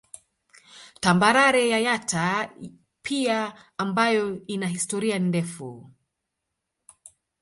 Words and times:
Tambarare 0.99 1.69
ya 1.69 1.79
Yatta 1.79 2.51
pia 3.01 3.53
ambayo 3.77 4.43
ina 4.47 4.67
historia 4.67 5.19
ndefu 5.19 5.91